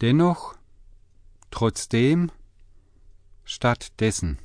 [0.00, 0.54] Dennoch,
[1.50, 2.30] trotzdem,
[3.44, 4.38] stattdessen.